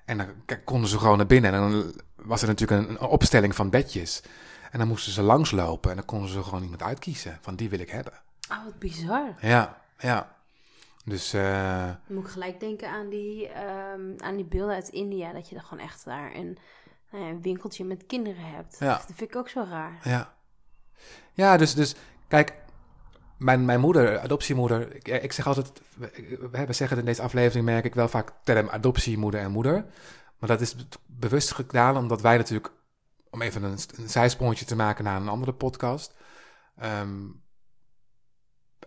[0.04, 0.26] En dan
[0.64, 1.52] konden ze gewoon naar binnen.
[1.52, 4.22] En dan was er natuurlijk een opstelling van bedjes.
[4.72, 5.90] En dan moesten ze langslopen.
[5.90, 7.38] En dan konden ze gewoon iemand uitkiezen.
[7.40, 8.12] Van die wil ik hebben.
[8.50, 9.34] Oh, wat bizar.
[9.40, 10.36] Ja, ja.
[11.04, 15.32] Dus eh, Dan moet ik gelijk denken aan die, ehm, aan die beelden uit India.
[15.32, 16.58] Dat je dan gewoon echt daar een,
[17.10, 18.76] nou ja, een winkeltje met kinderen hebt.
[18.78, 18.92] Ja.
[18.92, 19.98] Dat vind ik ook zo raar.
[20.02, 20.34] Ja.
[21.32, 21.94] Ja, dus, dus
[22.28, 22.54] kijk,
[23.38, 26.10] mijn, mijn moeder, adoptiemoeder, ik, ik zeg altijd, we,
[26.50, 29.84] we hebben zeggen in deze aflevering merk ik wel vaak term adoptiemoeder en moeder.
[30.38, 32.72] Maar dat is bewust gedaan omdat wij natuurlijk,
[33.32, 36.14] om even een, een zijsprongetje te maken naar een andere podcast.
[36.76, 37.26] ehm,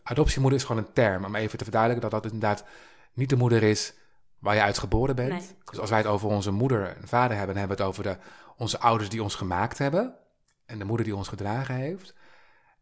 [0.03, 2.65] adoptiemoeder is gewoon een term, om even te verduidelijken dat dat inderdaad
[3.13, 3.93] niet de moeder is
[4.39, 5.29] waar je uit geboren bent.
[5.29, 5.57] Nee.
[5.63, 8.03] Dus als wij het over onze moeder en vader hebben, dan hebben we het over
[8.03, 8.17] de,
[8.57, 10.15] onze ouders die ons gemaakt hebben
[10.65, 12.13] en de moeder die ons gedragen heeft.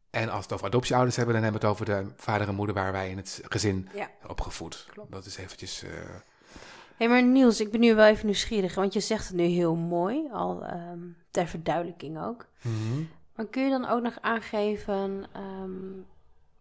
[0.10, 2.56] En als we het over adoptieouders hebben, dan hebben we het over de vader en
[2.56, 4.10] moeder waar wij in het gezin Ja.
[4.28, 4.86] opgevoed.
[4.92, 5.12] Klopt.
[5.12, 5.84] Dat is eventjes...
[5.84, 5.90] eh,
[6.98, 8.76] Hé, maar Niels, ik ben nu wel even nieuwsgierig.
[8.76, 11.00] Want je zegt het nu heel mooi, al ehm,
[11.32, 12.48] ter verduidelijking ook.
[12.62, 13.04] mhm.
[13.36, 15.26] Maar kun je dan ook nog aangeven...
[15.34, 15.92] ehm,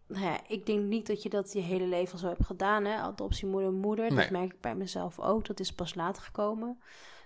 [0.07, 2.85] nou ja, ik denk niet dat je dat je hele leven al zo hebt gedaan,
[2.85, 2.95] hè?
[2.95, 4.07] Adoptie moeder-moeder.
[4.09, 4.17] Nee.
[4.17, 5.45] Dat merk ik bij mezelf ook.
[5.45, 6.79] Dat is pas later gekomen.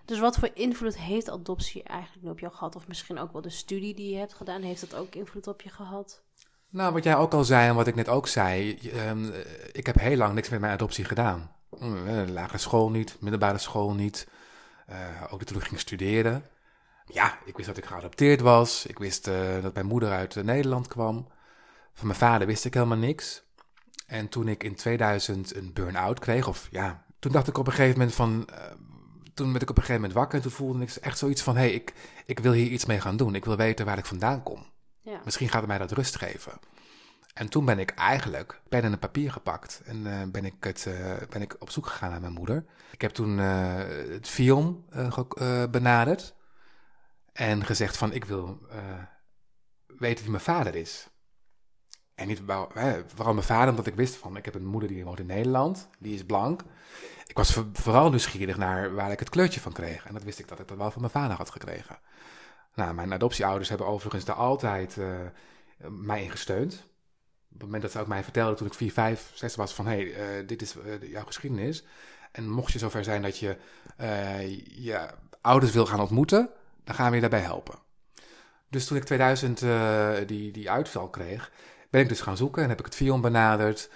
[0.06, 2.76] Dus wat voor invloed heeft adoptie eigenlijk op jou gehad?
[2.76, 4.62] Of misschien ook wel de studie die je hebt gedaan.
[4.62, 6.22] Heeft dat ook invloed op je gehad?
[6.70, 8.78] Nou, wat jij ook al zei en wat ik net ook zei.
[8.78, 9.40] ehm, eh,
[9.72, 11.52] ik heb heel lang niks met mijn adoptie gedaan.
[11.80, 14.28] Eh, lagere school niet, middelbare school niet.
[14.86, 16.46] eh, ook toen ik ging studeren.
[17.06, 18.86] Ja, ik wist dat ik geadopteerd was.
[18.86, 21.28] Ik wist eh, dat mijn moeder uit Nederland kwam.
[21.94, 23.44] Van mijn vader wist ik helemaal niks.
[24.06, 27.74] En toen ik in 2000 een burn-out kreeg, of ja, toen dacht ik op een
[27.74, 28.48] gegeven moment van...
[29.34, 31.56] toen werd ik op een gegeven moment wakker en toen voelde ik echt zoiets van...
[31.56, 31.94] hé, hey, ik,
[32.26, 33.36] ik wil hier iets mee gaan doen.
[33.36, 34.66] Ik wil weten waar ik vandaan kom.
[35.02, 35.22] Ja.
[35.24, 36.60] Misschien gaat het mij dat rust geven.
[37.38, 41.28] En toen ben ik eigenlijk pen en papier gepakt en eh, ben, ik het, eh,
[41.30, 42.66] ben ik op zoek gegaan naar mijn moeder.
[42.92, 43.76] Ik heb toen eh,
[44.10, 44.40] het
[45.38, 46.36] eh, benaderd
[47.34, 48.60] en gezegd van ik wil
[49.88, 51.10] weten wie mijn vader is.
[52.16, 52.42] En niet
[53.16, 55.90] vooral mijn vader, omdat ik wist van ik heb een moeder die woont in Nederland,
[56.00, 56.62] die is blank.
[57.26, 60.06] Ik was voor- vooral nieuwsgierig naar waar ik het kleurtje van kreeg.
[60.06, 62.00] En dat wist ik dat ik dat wel van mijn vader had gekregen.
[62.74, 64.98] Nou, mijn adoptieouders hebben overigens daar altijd
[65.90, 66.87] mij in gesteund.
[67.58, 69.88] Op het moment dat ze ook mij vertelden toen ik 4, 5, 6 was van...
[69.88, 71.84] hé, hey, eh, dit is eh, jouw geschiedenis.
[72.32, 73.58] En mocht je zover zijn dat je
[73.98, 75.08] eh, je
[75.42, 76.50] ouders wil gaan ontmoeten...
[76.84, 77.76] dan gaan we je daarbij helpen.
[78.70, 81.52] Dus toen ik 2000 eh, die, die uitval kreeg...
[81.90, 83.90] ben ik dus gaan zoeken en heb ik het Vion benaderd...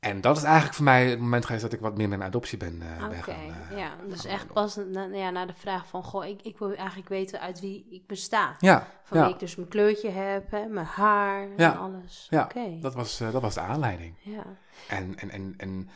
[0.00, 2.30] En dat is eigenlijk voor mij het moment geweest dat ik wat meer met mijn
[2.30, 3.34] adoptie ben, eh Oké, ben gaan,
[3.70, 3.90] eh, ja.
[4.08, 6.02] Dus gaan echt pas na, ja, naar de vraag van...
[6.02, 8.54] Goh, ik, ik wil eigenlijk weten uit wie ik besta.
[8.58, 9.24] Ja, Van ja.
[9.24, 12.26] wie ik dus mijn kleurtje heb, hè, mijn haar Ja, en alles.
[12.30, 14.14] ja, Oké, dat, was, eh, dat was de aanleiding.
[14.22, 14.42] ja.
[14.88, 15.88] En, en, en, en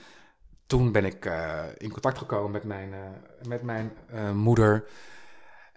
[0.66, 4.84] toen ben ik eh, in contact gekomen met mijn, eh, met mijn eh, moeder.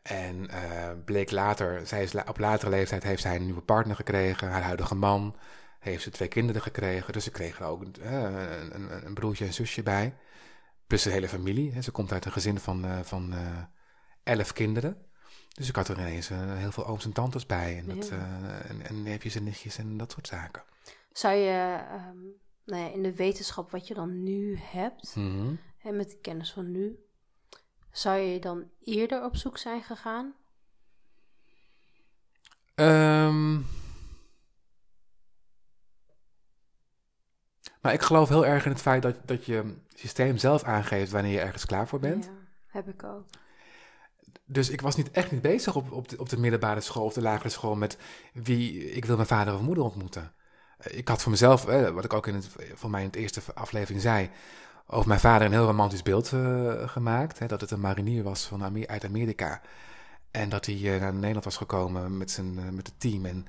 [0.04, 3.96] En eh, bleek later, zij is la- op latere leeftijd heeft zij een nieuwe partner
[3.96, 5.36] gekregen, haar huidige man.
[5.84, 9.46] Heeft ze twee kinderen gekregen, dus ze kregen er ook eh, een, een, een broertje
[9.46, 10.16] en zusje bij.
[10.88, 11.72] Plus de hele familie.
[11.72, 11.82] Hè.
[11.82, 13.64] Ze komt uit een gezin van, eh, van eh,
[14.24, 15.06] elf kinderen.
[15.50, 17.78] Dus ik had er ineens heel veel ooms en tantes bij.
[17.78, 18.62] En, dat, Ja.
[18.62, 20.64] en, en neefjes en nichtjes en dat soort zaken.
[21.12, 22.18] Zou je ehm,
[22.66, 25.16] nou ja, in de wetenschap wat je dan nu hebt...
[25.16, 25.56] Mhm.
[25.82, 27.00] en met de kennis van nu...
[27.92, 30.34] zou je dan eerder op zoek zijn gegaan?
[32.76, 33.60] Ehm
[37.84, 41.32] nou, ik geloof heel erg in het feit dat, dat je systeem zelf aangeeft wanneer
[41.32, 42.26] je ergens klaar voor bent.
[42.26, 42.32] Ja,
[42.68, 43.26] heb ik ook.
[44.46, 47.14] Dus ik was niet echt niet bezig op, op, de, op de middelbare school of
[47.14, 47.98] de lagere school met
[48.34, 50.32] wie ik wil mijn vader of moeder ontmoeten.
[50.78, 53.16] Eh, Ik had voor mezelf, eh, wat ik ook in het, voor mij in het
[53.16, 54.30] eerste aflevering zei,
[54.88, 57.40] over mijn vader een heel romantisch beeld eh, gemaakt.
[57.40, 59.62] Hè, dat het een marinier was van Amer- uit Amerika.
[60.32, 63.26] En dat hij naar Nederland was gekomen met, zijn, met het team.
[63.26, 63.48] En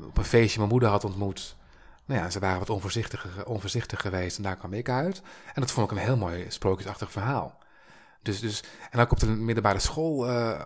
[0.00, 1.56] op een feestje mijn moeder had ontmoet.
[2.08, 5.22] Nou ja, ze waren wat onvoorzichtig, onvoorzichtig geweest en daar kwam ik uit.
[5.54, 7.58] En dat vond ik een heel mooi sprookjesachtig verhaal.
[8.22, 10.60] Dus, dus, en ook op de middelbare school eh,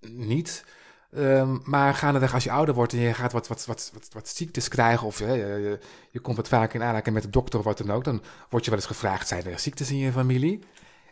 [0.00, 0.64] niet.
[1.12, 4.28] Ehm, maar gaandeweg als je ouder wordt en je gaat wat, wat, wat, wat, wat
[4.28, 5.06] ziektes krijgen...
[5.06, 5.78] of je, je,
[6.10, 8.04] je komt wat vaker in aanraking met de dokter of wat dan ook...
[8.04, 10.64] dan word je wel eens gevraagd, zijn er ziektes in je familie?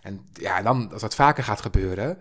[0.03, 2.19] En ja, dan, als dat vaker gaat gebeuren...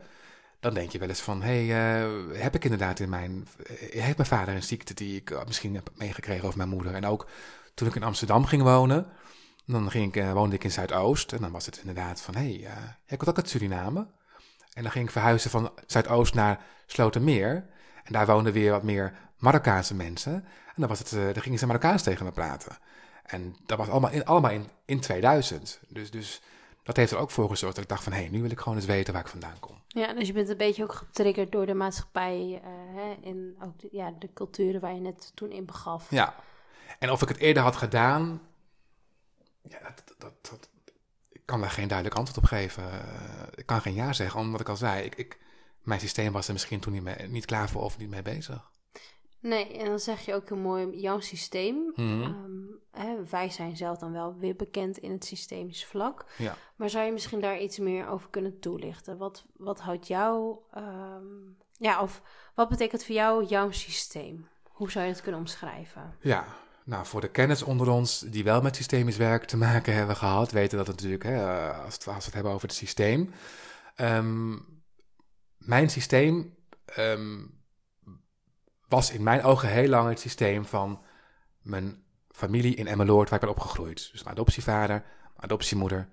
[0.63, 3.47] dan denk je wel eens van, hé, hey, eh, heb ik inderdaad in mijn...
[3.67, 6.93] eh, heeft mijn vader een ziekte die ik eh, misschien heb meegekregen of mijn moeder?
[6.93, 7.27] En ook
[7.73, 9.07] toen ik in Amsterdam ging wonen...
[9.65, 12.35] dan ging ik, woonde ik in Zuidoost en dan was het inderdaad van...
[12.35, 14.07] hé, hey, eh, jij komt ook uit Suriname?
[14.73, 17.65] En dan ging ik verhuizen van Zuidoost naar Slotermeer.
[18.03, 20.33] En daar woonden weer wat meer Marokkaanse mensen.
[20.65, 22.77] En dan, was het, uh, gingen ze Marokkaans tegen me praten.
[23.23, 25.79] En dat was allemaal in, allemaal in, in 2000.
[25.87, 26.41] Dus, dus
[26.83, 28.13] dat heeft er ook voor gezorgd dat ik dacht van...
[28.13, 29.81] hé, hey, nu wil ik gewoon eens weten waar ik vandaan kom.
[29.87, 32.61] Ja, dus je bent een beetje ook getriggerd door de maatschappij...
[32.63, 36.09] Uh, hè, en ook de, ja, de culturen waar je net toen in begaf.
[36.09, 36.35] Ja,
[36.99, 38.41] en of ik het eerder had gedaan...
[39.69, 40.69] Ja, dat, dat, dat,
[41.29, 42.83] ik kan daar geen duidelijk antwoord op geven.
[43.55, 45.03] ik kan geen ja zeggen, omdat ik al zei...
[45.03, 45.39] Ik, ik,
[45.81, 48.71] mijn systeem was er misschien toen niet, mee, niet klaar voor of niet mee bezig.
[49.43, 51.91] Nee, en dan zeg je ook heel mooi, jouw systeem.
[51.95, 52.21] Mhm.
[52.21, 56.25] um, hè, wij zijn zelf dan wel weer bekend in het systemisch vlak.
[56.37, 56.55] Ja.
[56.75, 59.17] Maar zou je misschien daar iets meer over kunnen toelichten?
[59.17, 62.21] Wat, wat houdt jou, um, ja, of
[62.55, 64.47] wat betekent voor jou jouw systeem?
[64.63, 66.15] Hoe zou je het kunnen omschrijven?
[66.21, 66.45] Ja,
[66.85, 70.51] nou, voor de kennis onder ons die wel met systemisch werk te maken hebben gehad,
[70.51, 73.33] weten dat natuurlijk, hè, als, het, als we het hebben over het systeem.
[73.97, 74.81] Um,
[75.57, 76.55] mijn systeem
[76.97, 77.62] um,
[78.93, 81.03] was in mijn ogen heel lang het systeem van
[81.61, 84.09] mijn familie in Emmeloord, waar ik ben opgegroeid.
[84.11, 86.09] Dus mijn adoptievader, mijn adoptiemoeder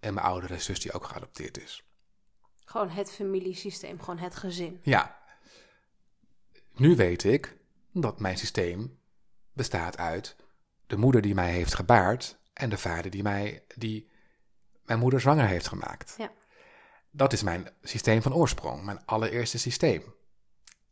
[0.00, 1.84] en mijn oudere zus die ook geadopteerd is.
[2.64, 4.80] Gewoon het familiesysteem, gewoon het gezin.
[4.82, 5.18] Ja.
[6.72, 7.56] Nu weet ik
[7.92, 8.98] dat mijn systeem
[9.52, 10.36] bestaat uit
[10.86, 14.10] de moeder die mij heeft gebaard en de vader die, mij, die
[14.84, 16.14] mijn moeder zwanger heeft gemaakt.
[16.18, 16.32] Ja.
[17.10, 20.14] Dat is mijn systeem van oorsprong, mijn allereerste systeem.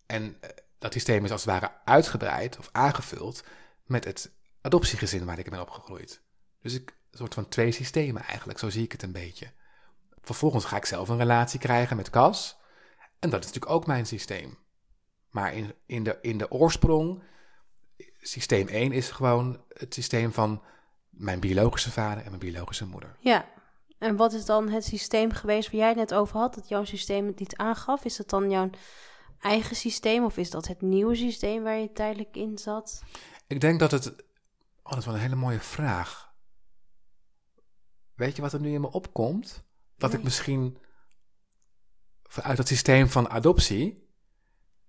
[0.07, 0.41] En
[0.83, 3.45] dat systeem is als het ware uitgebreid of aangevuld
[3.87, 6.23] met het adoptiegezin waar ik ben opgegroeid.
[6.63, 9.51] Dus ik, soort van twee systemen eigenlijk, zo zie ik het een beetje.
[10.21, 12.57] Vervolgens ga ik zelf een relatie krijgen met Cas.
[13.19, 14.59] En dat is natuurlijk ook mijn systeem.
[15.31, 17.23] Maar in, in, de, in de oorsprong,
[18.21, 20.63] systeem 1 is gewoon het systeem van
[21.11, 23.17] mijn biologische vader en mijn biologische moeder.
[23.19, 23.47] Ja,
[23.99, 26.85] en wat is dan het systeem geweest waar jij het net over had, dat jouw
[26.85, 28.05] systeem het niet aangaf?
[28.05, 28.71] Is dat dan jouw
[29.43, 33.03] eigen systeem of is dat het nieuwe systeem waar je tijdelijk in zat?
[33.47, 34.07] Ik denk dat het.
[34.83, 36.35] Oh, dat is wel een hele mooie vraag.
[38.15, 39.65] Weet je wat er nu in me opkomt?
[39.97, 40.19] Dat Nee.
[40.19, 40.79] ik misschien
[42.23, 44.11] vanuit het systeem van adoptie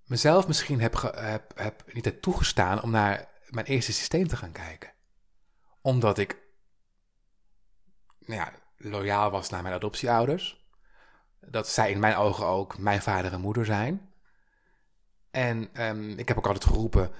[0.03, 4.37] mezelf misschien heb, ge- heb, heb niet heb toegestaan om naar mijn eerste systeem te
[4.37, 4.91] gaan kijken.
[5.81, 6.37] Omdat ik
[8.19, 10.65] nou ja, loyaal was naar mijn adoptieouders.
[11.39, 14.12] Dat zij in mijn ogen ook mijn vader en moeder zijn.
[15.33, 17.11] En ehm, ik heb ook altijd geroepen,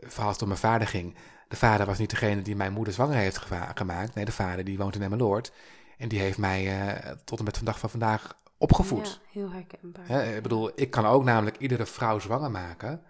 [0.00, 1.14] vooral als het om mijn vader ging.
[1.48, 3.38] De vader was niet degene die mijn moeder zwanger heeft
[3.74, 4.14] gemaakt.
[4.14, 5.52] Nee, de vader die woont in Emmeloord.
[5.98, 9.20] En die heeft mij eh, tot en met vandaag van vandaag opgevoed.
[9.22, 10.34] Ja, heel herkenbaar.
[10.34, 13.02] Ik bedoel, ik kan ook namelijk iedere vrouw zwanger maken,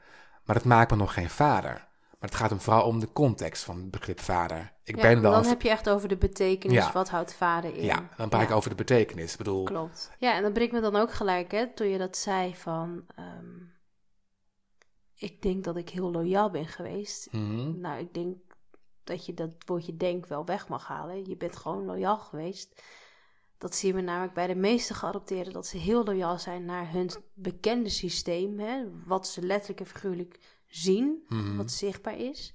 [0.44, 1.72] maar dat maakt me nog geen vader.
[2.18, 4.72] Maar het gaat hem vooral om de context van het begrip vader.
[4.90, 5.22] Ik Ja, ben.
[5.22, 6.92] Dan heb je echt over de betekenis, Ja.
[6.92, 7.84] wat houdt vader in.
[7.84, 9.32] ja, dan praat ik over de betekenis.
[9.32, 10.10] Ik bedoel, Klopt.
[10.18, 13.04] Ja, en dat brengt me dan ook gelijk, hè, toen je dat zei van...
[13.16, 13.58] ehm,
[15.14, 17.28] ik denk dat ik heel loyaal ben geweest.
[17.32, 18.36] mhm, Nou, ik denk
[19.04, 21.28] dat je dat woordje denk wel weg mag halen.
[21.28, 22.82] Je bent gewoon loyaal geweest.
[23.58, 27.10] Dat zien we namelijk bij de meeste geadopteerden, dat ze heel loyaal zijn naar hun
[27.34, 28.58] bekende systeem.
[28.58, 31.56] Hè, wat ze letterlijk en figuurlijk zien, mhm.
[31.56, 32.54] wat zichtbaar is.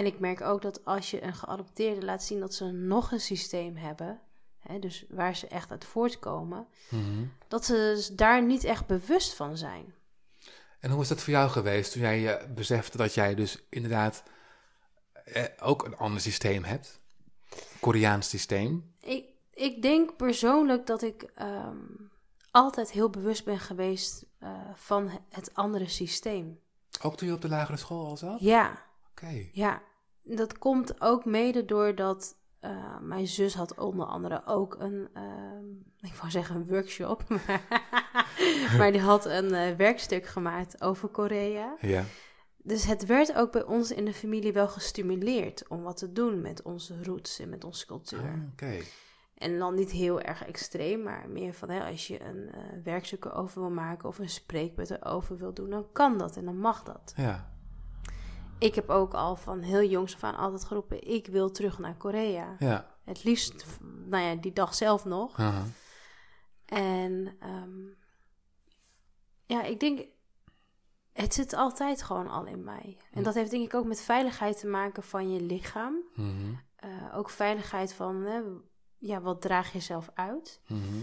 [0.00, 3.20] En ik merk ook dat als je een geadopteerde laat zien dat ze nog een
[3.20, 4.20] systeem hebben,
[4.58, 7.24] hè, dus waar ze echt uit voortkomen, mhm.
[7.48, 9.94] dat ze dus daar niet echt bewust van zijn.
[10.78, 14.22] En hoe is dat voor jou geweest toen jij je besefte dat jij dus inderdaad
[15.24, 17.00] eh, ook een ander systeem hebt?
[17.80, 18.94] Koreaans systeem?
[19.00, 21.76] Ik, ik denk persoonlijk dat ik ehm,
[22.50, 26.60] altijd heel bewust ben geweest eh, van het andere systeem.
[27.02, 28.40] Ook toen je op de lagere school al zat?
[28.40, 29.48] Ja, Oké.
[29.52, 29.82] ja.
[30.36, 35.64] Dat komt ook mede doordat eh, mijn zus had onder andere ook een, ehm,
[36.10, 37.24] ik wou zeggen een workshop,
[38.78, 41.76] maar die had een eh, werkstuk gemaakt over Korea.
[41.80, 42.04] Ja.
[42.62, 46.40] Dus het werd ook bij ons in de familie wel gestimuleerd om wat te doen
[46.40, 48.20] met onze roots en met onze cultuur.
[48.20, 48.78] Ah, Oké.
[49.34, 53.24] En dan niet heel erg extreem, maar meer van hè, als je een eh werkstuk
[53.24, 56.82] erover wil maken of een spreekbeurt erover wil doen, dan kan dat en dan mag
[56.82, 57.12] dat.
[57.16, 57.52] Ja.
[58.60, 61.96] Ik heb ook al van heel jongs af aan altijd geroepen, ik wil terug naar
[61.96, 62.56] Korea.
[62.58, 62.96] Ja.
[63.04, 65.38] Het liefst, nou ja, die dag zelf nog.
[66.64, 67.86] En ehm,
[69.46, 70.06] ja, ik denk,
[71.12, 72.96] het zit altijd gewoon al in mij.
[73.12, 76.02] En dat heeft denk ik ook met veiligheid te maken van je lichaam.
[76.14, 76.54] Mhm.
[76.76, 78.40] Eh, ook veiligheid van, hè,
[78.98, 80.60] ja, wat draag je zelf uit?
[80.66, 80.98] Mhm.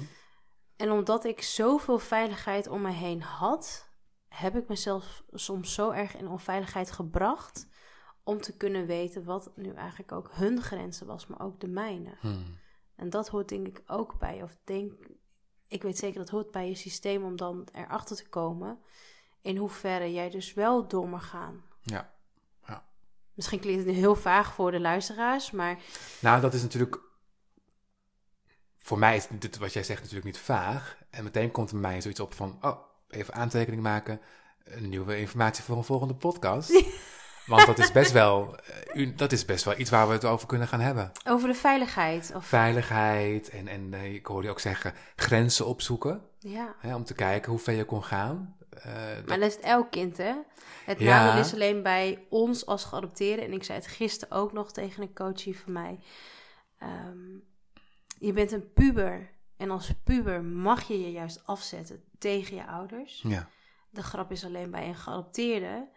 [0.76, 3.87] En omdat ik zoveel veiligheid om me heen had,
[4.40, 7.68] heb ik mezelf soms zo erg in onveiligheid gebracht
[8.24, 12.18] om te kunnen weten wat nu eigenlijk ook hun grenzen was, maar ook de mijne.
[12.22, 12.36] Mhm.
[12.96, 14.94] En dat hoort denk ik ook bij, of denk,
[15.68, 18.80] ik weet zeker dat hoort bij je systeem om dan erachter te komen
[19.42, 21.64] in hoeverre jij dus wel door mag gaan.
[21.82, 22.16] Ja.
[23.38, 25.80] Misschien klinkt het nu heel vaag voor de luisteraars, maar
[26.22, 27.00] Nou, dat is natuurlijk.
[28.78, 30.98] Voor mij is dit wat jij zegt natuurlijk niet vaag.
[31.10, 34.22] En meteen komt er bij mij zoiets op van: oh, even aantekening maken.
[34.64, 36.84] Een nieuwe informatie voor een volgende podcast.
[37.46, 38.56] Want dat is best wel,
[38.94, 41.12] eh, dat is best wel iets waar we het over kunnen gaan hebben.
[41.28, 42.32] over de veiligheid.
[42.36, 46.22] Of, Veiligheid en, en eh, ik hoorde je ook zeggen, grenzen opzoeken.
[46.40, 46.76] ja.
[46.80, 48.56] Hè, om te kijken hoe ver je kon gaan.
[48.70, 48.92] Eh,
[49.26, 50.34] Maar dat is elk kind, hè?
[50.86, 51.26] Het Ja.
[51.26, 53.46] nadeel is alleen bij ons als geadopteerden.
[53.46, 56.00] En ik zei het gisteren ook nog tegen een coachie van mij.
[56.80, 57.18] Ehm,
[58.20, 59.30] je bent een puber.
[59.58, 63.22] En als puber mag je je juist afzetten tegen je ouders.
[63.22, 63.50] ja,
[63.90, 65.90] De grap is alleen bij een geadopteerde...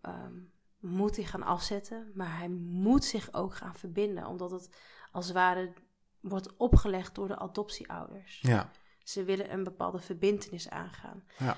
[0.00, 0.32] ehm,
[0.78, 2.10] moet hij gaan afzetten.
[2.14, 4.26] Maar hij moet zich ook gaan verbinden.
[4.26, 4.76] Omdat het
[5.12, 5.72] als het ware
[6.20, 8.40] wordt opgelegd door de adoptieouders.
[8.40, 8.70] ja,
[9.02, 11.24] Ze willen een bepaalde verbintenis aangaan.
[11.38, 11.56] ja.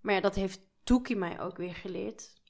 [0.00, 2.42] Maar ja, dat heeft Toekie mij ook weer geleerd.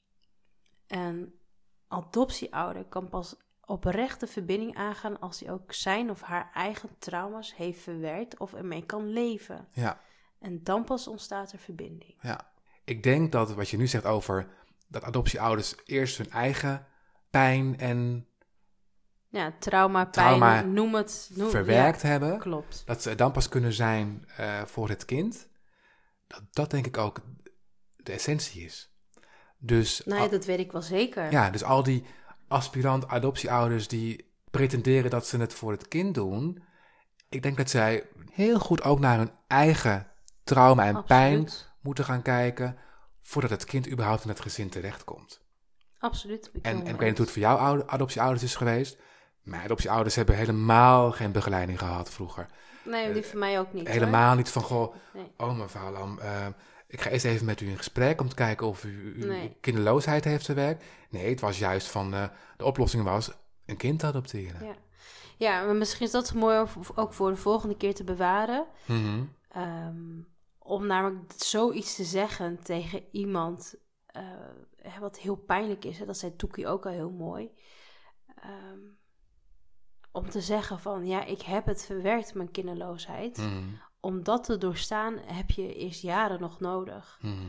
[0.87, 1.39] Een
[1.87, 7.81] adoptieouder kan pas oprechte verbinding aangaan als hij ook zijn of haar eigen trauma's heeft
[7.81, 9.67] verwerkt of ermee kan leven.
[9.71, 9.99] ja.
[10.39, 12.15] En dan pas ontstaat er verbinding.
[12.21, 12.51] Ja,
[12.83, 14.47] ik denk dat wat je nu zegt over
[14.87, 16.85] dat adoptieouders eerst hun eigen
[17.29, 18.27] pijn en
[19.29, 21.29] Ja, trauma, pijn, noem het.
[21.35, 22.83] Noem, verwerkt ja, hebben, klopt.
[22.85, 25.47] dat ze dan pas kunnen zijn eh, voor het kind.
[26.27, 27.21] Dat, dat denk ik ook
[27.95, 28.93] de essentie is.
[29.57, 31.31] Dus, Nee, al, dat weet ik wel zeker.
[31.31, 32.05] ja, dus al die
[32.47, 36.63] aspirant adoptieouders die pretenderen dat ze het voor het kind doen,
[37.29, 40.07] ik denk dat zij heel goed ook naar hun eigen
[40.43, 41.49] trauma en pijn
[41.81, 42.77] moeten gaan kijken
[43.21, 45.41] voordat het kind überhaupt in het gezin terechtkomt.
[45.99, 46.49] Absoluut.
[46.53, 48.97] Ik En, ik weet niet hoe het voor jouw oude- adoptieouders is geweest.
[49.41, 52.45] Mijn adoptieouders hebben helemaal geen begeleiding gehad vroeger.
[52.83, 53.83] Nee, die voor mij ook niet.
[53.87, 53.93] hoor.
[53.93, 55.31] helemaal niet van, goh, Nee.
[55.37, 56.45] oh mevrouw Lam, eh,
[56.95, 59.57] ik ga eerst even met u in gesprek om te kijken of u uw Nee.
[59.61, 60.83] kinderloosheid heeft verwerkt.
[61.09, 62.27] Nee, het was juist van, eh,
[62.57, 63.31] de oplossing was
[63.65, 64.65] een kind adopteren.
[64.65, 64.75] Ja.
[65.37, 68.65] ja, maar misschien is dat mooi om ook voor de volgende keer te bewaren.
[68.85, 69.23] Mhm.
[69.49, 70.21] Ehm,
[70.59, 75.99] om namelijk zoiets te zeggen tegen iemand eh, wat heel pijnlijk is.
[75.99, 76.05] Hè?
[76.05, 77.51] Dat zei Toekie ook al heel mooi.
[78.35, 78.79] Ehm,
[80.11, 83.37] om te zeggen van, ja, ik heb het verwerkt, mijn kinderloosheid.
[83.37, 83.63] Mhm.
[84.05, 87.19] Om dat te doorstaan heb je eerst jaren nog nodig.
[87.21, 87.47] Mhm.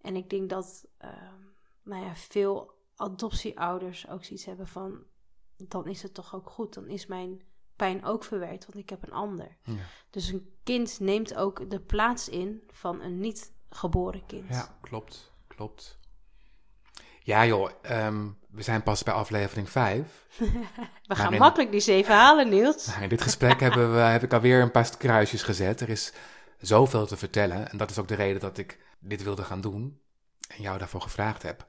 [0.00, 1.40] En ik denk dat ehm,
[1.82, 5.04] nou ja, veel adoptieouders ook zoiets hebben van...
[5.56, 7.42] dan is het toch ook goed, dan is mijn
[7.76, 9.56] pijn ook verwerkt, want ik heb een ander.
[9.62, 9.76] Ja.
[10.10, 14.48] Dus een kind neemt ook de plaats in van een niet geboren kind.
[14.48, 15.98] ja, klopt, klopt.
[17.26, 20.02] Ja joh, ehm, we zijn pas bij aflevering 5.
[21.06, 22.86] We gaan in- makkelijk die zeven halen, Niels.
[22.86, 25.80] Nou, in dit gesprek hebben we, heb ik alweer een paar kruisjes gezet.
[25.80, 26.12] Er is
[26.58, 27.70] zoveel te vertellen.
[27.70, 30.00] En dat is ook de reden dat ik dit wilde gaan doen.
[30.56, 31.66] En jou daarvoor gevraagd heb.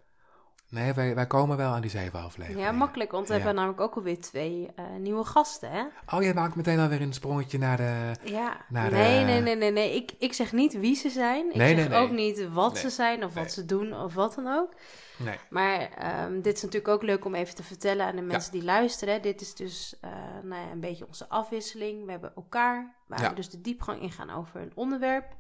[0.70, 2.64] Nee, wij, wij komen wel aan die zeven afleveringen.
[2.66, 3.40] Ja, makkelijk, want we Ja.
[3.40, 5.84] hebben namelijk ook alweer twee eh, nieuwe gasten, hè?
[6.16, 8.12] Oh, jij maakt meteen alweer een sprongetje naar de...
[8.24, 9.96] Ja, Naar nee, de- nee, nee, nee, nee.
[9.96, 11.50] Ik, ik zeg niet wie ze zijn.
[11.50, 11.98] Ik Nee, zeg nee, nee.
[12.08, 14.74] ook niet wat ze zijn of wat ze doen of wat dan ook.
[15.18, 15.38] Nee.
[15.50, 18.64] Maar ehm, dit is natuurlijk ook leuk om even te vertellen aan de mensen die
[18.64, 19.22] luisteren.
[19.22, 20.12] Dit is dus eh,
[20.44, 22.06] nou ja, een beetje onze afwisseling.
[22.06, 23.30] We hebben elkaar, waar Ja.
[23.30, 25.36] we dus de diepgang ingaan over een onderwerp.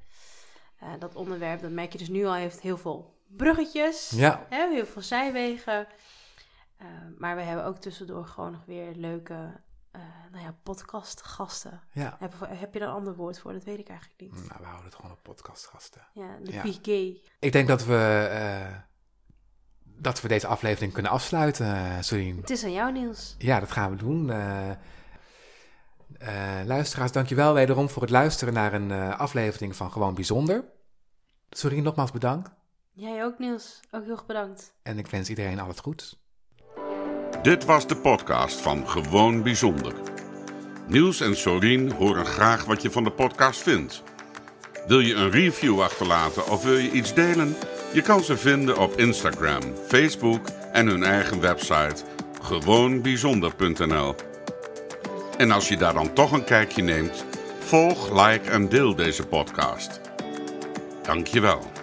[0.79, 4.09] Eh, dat onderwerp, dat merk je dus nu al, heeft heel veel bruggetjes.
[4.09, 4.45] Ja.
[4.49, 5.87] Hè, heel veel zijwegen.
[6.77, 6.87] Eh,
[7.17, 9.61] maar we hebben ook tussendoor gewoon nog weer leuke
[9.91, 11.81] eh nou ja, podcastgasten.
[11.91, 12.15] Ja.
[12.19, 13.53] Heb, heb je daar een ander woord voor?
[13.53, 14.33] Dat weet ik eigenlijk niet.
[14.33, 16.07] Nou, we houden het gewoon op podcastgasten.
[16.13, 16.61] Ja, de Ja.
[16.61, 17.17] PK.
[17.39, 17.93] Ik denk dat we,
[19.97, 22.37] dat we deze aflevering kunnen afsluiten, uh, Sorien.
[22.37, 23.35] Het is aan jou, Niels.
[23.37, 24.31] Ja, dat gaan we doen.
[24.31, 24.69] Eh
[26.17, 26.29] eh,
[26.65, 30.63] luisteraars, dankjewel wederom voor het luisteren naar een eh, aflevering van Gewoon Bijzonder.
[31.49, 32.49] Sorry, nogmaals bedankt.
[32.93, 33.79] Jij ook, Niels.
[33.91, 34.73] Ook heel erg bedankt.
[34.83, 36.19] En ik wens iedereen al het goeds.
[37.41, 39.93] Dit was de podcast van Gewoon Bijzonder.
[40.87, 44.03] Niels en Sorien horen graag wat je van de podcast vindt.
[44.87, 47.55] Wil je een review achterlaten of wil je iets delen?
[47.97, 51.95] Je kan ze vinden op Instagram, Facebook en hun eigen website
[52.41, 54.15] gewoonbijzonder.nl.
[55.37, 57.25] En als je daar dan toch een kijkje neemt,
[57.59, 60.01] volg, like en deel deze podcast.
[61.01, 61.76] Dankjewel.